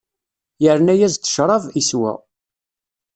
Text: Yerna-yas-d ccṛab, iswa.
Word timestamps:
Yerna-yas-d 0.63 1.21
ccṛab, 1.31 1.63
iswa. 1.81 2.11